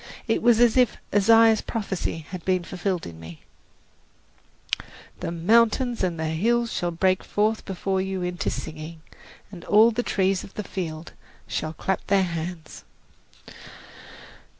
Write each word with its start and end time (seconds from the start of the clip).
It 0.27 0.41
was 0.41 0.59
as 0.59 0.77
if 0.77 0.97
Isaiah's 1.13 1.61
prophecy 1.61 2.25
had 2.31 2.43
been 2.43 2.63
fulfilled 2.63 3.05
in 3.05 3.19
me, 3.19 3.43
"The 5.19 5.31
mountains 5.31 6.03
and 6.03 6.19
the 6.19 6.25
hills 6.25 6.73
shall 6.73 6.89
break 6.89 7.23
forth 7.23 7.65
before 7.65 8.01
you 8.01 8.23
into 8.23 8.49
singing, 8.49 9.03
and 9.51 9.63
all 9.65 9.91
the 9.91 10.01
trees 10.01 10.43
of 10.43 10.55
the 10.55 10.63
field 10.63 11.13
shall 11.45 11.73
clap 11.73 12.07
their 12.07 12.23
hands!" 12.23 12.83